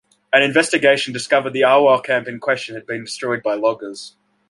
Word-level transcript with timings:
An 0.33 0.41
investigation 0.41 1.13
discovered 1.13 1.51
the 1.53 1.63
Awa 1.63 2.01
camp 2.01 2.27
in 2.27 2.39
question 2.39 2.73
had 2.73 2.87
been 2.87 3.03
destroyed 3.03 3.43
by 3.43 3.53
loggers. 3.53 4.15